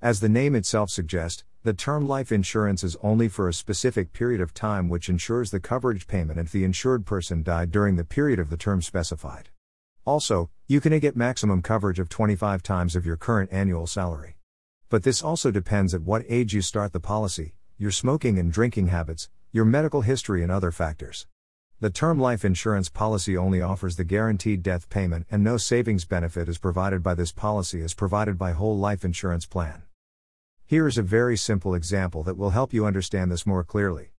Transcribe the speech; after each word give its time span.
As 0.00 0.20
the 0.20 0.28
name 0.28 0.54
itself 0.54 0.90
suggests, 0.90 1.42
the 1.64 1.74
term 1.74 2.06
life 2.06 2.30
insurance 2.30 2.84
is 2.84 2.96
only 3.02 3.26
for 3.28 3.48
a 3.48 3.52
specific 3.52 4.12
period 4.12 4.40
of 4.40 4.54
time 4.54 4.88
which 4.88 5.08
ensures 5.08 5.50
the 5.50 5.58
coverage 5.58 6.06
payment 6.06 6.38
if 6.38 6.52
the 6.52 6.62
insured 6.62 7.04
person 7.04 7.42
died 7.42 7.72
during 7.72 7.96
the 7.96 8.04
period 8.04 8.38
of 8.38 8.48
the 8.48 8.56
term 8.56 8.80
specified. 8.80 9.48
Also, 10.04 10.50
you 10.68 10.80
can 10.80 10.96
get 11.00 11.16
maximum 11.16 11.62
coverage 11.62 11.98
of 11.98 12.08
25 12.08 12.62
times 12.62 12.94
of 12.94 13.04
your 13.04 13.16
current 13.16 13.52
annual 13.52 13.88
salary. 13.88 14.36
But 14.88 15.02
this 15.02 15.20
also 15.20 15.50
depends 15.50 15.92
at 15.92 16.02
what 16.02 16.24
age 16.28 16.54
you 16.54 16.62
start 16.62 16.92
the 16.92 17.00
policy, 17.00 17.54
your 17.76 17.90
smoking 17.90 18.38
and 18.38 18.52
drinking 18.52 18.86
habits, 18.86 19.28
your 19.50 19.64
medical 19.64 20.02
history, 20.02 20.44
and 20.44 20.52
other 20.52 20.70
factors. 20.70 21.26
The 21.80 21.90
term 21.90 22.20
life 22.20 22.44
insurance 22.44 22.88
policy 22.88 23.36
only 23.36 23.60
offers 23.60 23.96
the 23.96 24.04
guaranteed 24.04 24.62
death 24.62 24.88
payment, 24.90 25.26
and 25.28 25.42
no 25.42 25.56
savings 25.56 26.04
benefit 26.04 26.48
is 26.48 26.58
provided 26.58 27.02
by 27.02 27.14
this 27.14 27.32
policy 27.32 27.82
as 27.82 27.94
provided 27.94 28.38
by 28.38 28.52
whole 28.52 28.78
life 28.78 29.04
insurance 29.04 29.44
plan. 29.44 29.82
Here 30.68 30.86
is 30.86 30.98
a 30.98 31.02
very 31.02 31.38
simple 31.38 31.74
example 31.74 32.22
that 32.24 32.36
will 32.36 32.50
help 32.50 32.74
you 32.74 32.84
understand 32.84 33.32
this 33.32 33.46
more 33.46 33.64
clearly. 33.64 34.12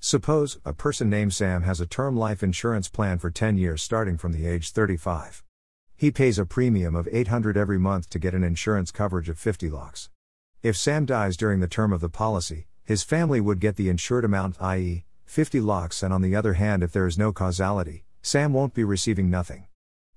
Suppose 0.00 0.58
a 0.62 0.74
person 0.74 1.08
named 1.08 1.32
Sam 1.32 1.62
has 1.62 1.80
a 1.80 1.86
term 1.86 2.14
life 2.14 2.42
insurance 2.42 2.90
plan 2.90 3.18
for 3.18 3.30
10 3.30 3.56
years 3.56 3.82
starting 3.82 4.18
from 4.18 4.32
the 4.32 4.46
age 4.46 4.70
35. 4.70 5.42
He 5.96 6.10
pays 6.10 6.38
a 6.38 6.44
premium 6.44 6.94
of 6.94 7.08
800 7.10 7.56
every 7.56 7.78
month 7.78 8.10
to 8.10 8.18
get 8.18 8.34
an 8.34 8.44
insurance 8.44 8.90
coverage 8.90 9.30
of 9.30 9.38
50 9.38 9.70
lakhs. 9.70 10.10
If 10.62 10.76
Sam 10.76 11.06
dies 11.06 11.38
during 11.38 11.60
the 11.60 11.68
term 11.68 11.90
of 11.90 12.02
the 12.02 12.10
policy, 12.10 12.66
his 12.84 13.02
family 13.02 13.40
would 13.40 13.58
get 13.58 13.76
the 13.76 13.88
insured 13.88 14.26
amount 14.26 14.60
i.e., 14.60 15.06
50 15.24 15.58
lakhs 15.62 16.02
and 16.02 16.12
on 16.12 16.20
the 16.20 16.36
other 16.36 16.52
hand 16.52 16.82
if 16.82 16.92
there 16.92 17.06
is 17.06 17.16
no 17.16 17.32
causality, 17.32 18.04
Sam 18.20 18.52
won't 18.52 18.74
be 18.74 18.84
receiving 18.84 19.30
nothing. 19.30 19.68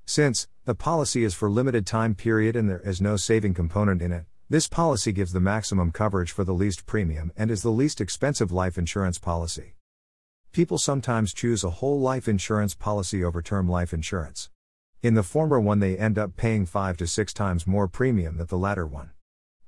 Since 0.05 0.49
the 0.66 0.75
policy 0.75 1.23
is 1.23 1.33
for 1.33 1.49
limited 1.49 1.88
time 1.88 2.13
period 2.13 2.58
and 2.58 2.69
there 2.69 2.81
is 2.81 2.99
no 2.99 3.16
saving 3.16 3.53
component 3.53 4.02
in 4.02 4.11
it, 4.11 4.25
this 4.49 4.69
policy 4.69 5.11
gives 5.11 5.33
the 5.33 5.41
maximum 5.41 5.91
coverage 5.91 6.31
for 6.31 6.45
the 6.45 6.53
least 6.53 6.85
premium 6.85 7.33
and 7.35 7.51
is 7.51 7.63
the 7.63 7.69
least 7.69 7.99
expensive 7.99 8.49
life 8.49 8.77
insurance 8.77 9.19
policy. 9.19 9.73
People 10.53 10.77
sometimes 10.77 11.33
choose 11.33 11.66
a 11.66 11.69
whole 11.69 11.99
life 11.99 12.30
insurance 12.30 12.73
policy 12.73 13.22
over 13.22 13.41
term 13.41 13.67
life 13.67 13.94
insurance. 13.94 14.49
In 15.03 15.16
the 15.16 15.23
former 15.23 15.59
one, 15.59 15.80
they 15.80 15.97
end 15.97 16.17
up 16.17 16.38
paying 16.38 16.66
5 16.66 16.95
to 16.95 17.07
6 17.07 17.33
times 17.33 17.67
more 17.67 17.89
premium 17.89 18.38
than 18.38 18.47
the 18.47 18.57
latter 18.57 18.88
one. 18.88 19.11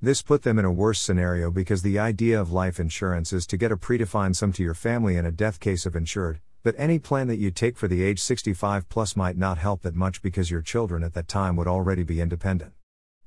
This 0.01 0.21
put 0.21 0.43
them 0.43 0.57
in 0.57 0.63
a 0.63 0.71
worse 0.71 1.01
scenario 1.01 1.51
because 1.51 1.81
the 1.81 1.99
idea 1.99 2.39
of 2.39 2.53
life 2.53 2.79
insurance 2.79 3.33
is 3.33 3.45
to 3.47 3.57
get 3.57 3.73
a 3.73 3.77
predefined 3.77 4.37
sum 4.37 4.53
to 4.53 4.63
your 4.63 4.73
family 4.73 5.17
in 5.17 5.25
a 5.25 5.31
death 5.31 5.59
case 5.59 5.85
of 5.85 5.93
insured, 5.93 6.39
but 6.63 6.73
any 6.77 6.99
plan 6.99 7.27
that 7.27 7.35
you 7.35 7.51
take 7.51 7.75
for 7.75 7.89
the 7.89 8.01
age 8.01 8.21
65 8.21 8.87
plus 8.87 9.17
might 9.17 9.37
not 9.37 9.57
help 9.57 9.81
that 9.81 9.93
much 9.93 10.21
because 10.21 10.49
your 10.49 10.61
children 10.61 11.03
at 11.03 11.15
that 11.15 11.27
time 11.27 11.57
would 11.57 11.67
already 11.67 12.03
be 12.03 12.21
independent. 12.21 12.71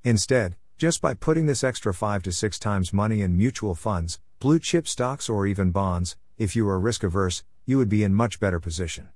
Instead, 0.02 0.56
just 0.78 1.00
by 1.00 1.14
putting 1.14 1.46
this 1.46 1.62
extra 1.62 1.94
5 1.94 2.22
to 2.24 2.32
6 2.32 2.58
times 2.58 2.92
money 2.92 3.22
in 3.22 3.36
mutual 3.36 3.74
funds, 3.74 4.20
blue 4.40 4.58
chip 4.58 4.88
stocks, 4.88 5.28
or 5.28 5.46
even 5.46 5.70
bonds, 5.70 6.16
if 6.38 6.56
you 6.56 6.68
are 6.68 6.80
risk 6.80 7.04
averse, 7.04 7.44
you 7.64 7.78
would 7.78 7.88
be 7.88 8.02
in 8.02 8.14
much 8.14 8.40
better 8.40 8.58
position. 8.58 9.08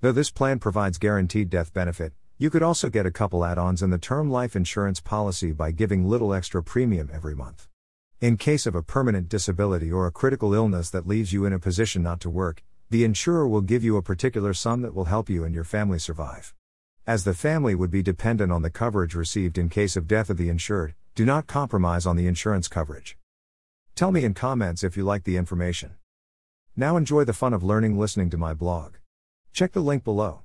Though 0.00 0.12
this 0.12 0.30
plan 0.30 0.58
provides 0.58 0.98
guaranteed 0.98 1.48
death 1.48 1.72
benefit, 1.72 2.12
you 2.36 2.50
could 2.50 2.62
also 2.62 2.90
get 2.90 3.06
a 3.06 3.10
couple 3.10 3.44
add 3.44 3.56
ons 3.56 3.82
in 3.82 3.90
the 3.90 3.98
term 3.98 4.30
life 4.30 4.56
insurance 4.56 5.00
policy 5.00 5.52
by 5.52 5.70
giving 5.70 6.04
little 6.04 6.34
extra 6.34 6.62
premium 6.62 7.08
every 7.12 7.34
month. 7.34 7.68
In 8.20 8.36
case 8.36 8.66
of 8.66 8.74
a 8.74 8.82
permanent 8.82 9.28
disability 9.28 9.90
or 9.90 10.06
a 10.06 10.12
critical 10.12 10.54
illness 10.54 10.90
that 10.90 11.06
leaves 11.06 11.32
you 11.32 11.44
in 11.44 11.52
a 11.52 11.58
position 11.58 12.02
not 12.02 12.20
to 12.20 12.30
work, 12.30 12.62
the 12.90 13.04
insurer 13.04 13.48
will 13.48 13.62
give 13.62 13.82
you 13.82 13.96
a 13.96 14.02
particular 14.02 14.52
sum 14.52 14.82
that 14.82 14.94
will 14.94 15.06
help 15.06 15.30
you 15.30 15.44
and 15.44 15.54
your 15.54 15.64
family 15.64 15.98
survive. 15.98 16.54
As 17.04 17.24
the 17.24 17.34
family 17.34 17.74
would 17.74 17.90
be 17.90 18.00
dependent 18.00 18.52
on 18.52 18.62
the 18.62 18.70
coverage 18.70 19.16
received 19.16 19.58
in 19.58 19.68
case 19.68 19.96
of 19.96 20.06
death 20.06 20.30
of 20.30 20.36
the 20.36 20.48
insured, 20.48 20.94
do 21.16 21.24
not 21.24 21.48
compromise 21.48 22.06
on 22.06 22.14
the 22.14 22.28
insurance 22.28 22.68
coverage. 22.68 23.18
Tell 23.96 24.12
me 24.12 24.24
in 24.24 24.34
comments 24.34 24.84
if 24.84 24.96
you 24.96 25.02
like 25.02 25.24
the 25.24 25.36
information. 25.36 25.94
Now 26.76 26.96
enjoy 26.96 27.24
the 27.24 27.32
fun 27.32 27.54
of 27.54 27.64
learning 27.64 27.98
listening 27.98 28.30
to 28.30 28.38
my 28.38 28.54
blog. 28.54 28.94
Check 29.52 29.72
the 29.72 29.80
link 29.80 30.04
below. 30.04 30.40